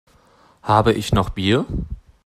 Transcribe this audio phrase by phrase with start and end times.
[0.63, 1.65] Habe ich noch Bier?